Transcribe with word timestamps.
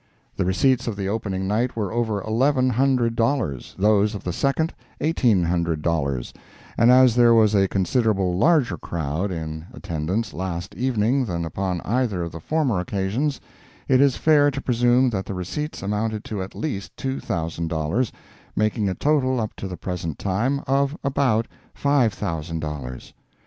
The 0.35 0.45
receipts 0.45 0.87
of 0.87 0.95
the 0.95 1.07
opening 1.07 1.47
night 1.47 1.75
were 1.75 1.91
over 1.93 2.23
eleven 2.23 2.71
hundred 2.71 3.15
dollars, 3.15 3.75
those 3.77 4.15
of 4.15 4.23
the 4.23 4.33
second, 4.33 4.73
eighteen 4.99 5.43
hundred 5.43 5.83
dollars, 5.83 6.33
and 6.75 6.89
as 6.89 7.13
there 7.13 7.35
was 7.35 7.53
a 7.53 7.67
considerable 7.67 8.35
larger 8.35 8.79
crowd 8.79 9.31
in 9.31 9.67
attendance 9.73 10.33
last 10.33 10.73
evening 10.73 11.25
than 11.25 11.45
upon 11.45 11.81
either 11.81 12.23
of 12.23 12.31
the 12.31 12.39
former 12.39 12.79
occasions, 12.79 13.39
it 13.87 14.01
is 14.01 14.17
fair 14.17 14.49
to 14.49 14.59
presume 14.59 15.11
that 15.11 15.27
the 15.27 15.35
receipts 15.35 15.83
amounted 15.83 16.23
to 16.23 16.41
at 16.41 16.55
least 16.55 16.97
two 16.97 17.19
thousand 17.19 17.67
dollars—making 17.67 18.89
a 18.89 18.95
total, 18.95 19.39
up 19.39 19.55
to 19.55 19.67
the 19.67 19.77
present 19.77 20.17
time, 20.17 20.61
of 20.65 20.97
about 21.03 21.47
five 21.75 22.11
thousand 22.11 22.59
dollars. 22.59 23.13